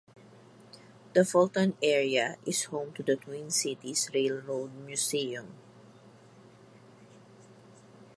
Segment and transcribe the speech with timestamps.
[1.13, 5.53] The Fulton area is home to the Twin Cities Railroad Museum.